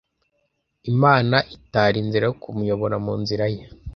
[0.91, 3.63] Imana itara inzira yo kumuyobora munzira ye.